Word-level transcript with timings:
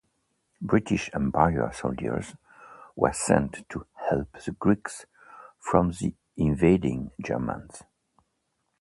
British 0.63 1.11
Empire 1.13 1.69
soldiers 1.71 2.33
were 2.95 3.13
sent 3.13 3.69
to 3.69 3.85
help 4.09 4.31
the 4.43 4.51
Greeks 4.53 5.05
from 5.59 5.91
the 5.91 6.15
invading 6.35 7.11
Germans. 7.23 7.83